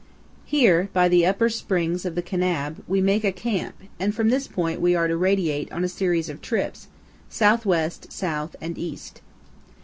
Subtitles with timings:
[0.45, 4.47] Here, by the upper springs of the Kanab, we make a camp, and from this
[4.47, 6.87] point we are to radiate on a series of trips,
[7.29, 9.21] southwest, south, and east.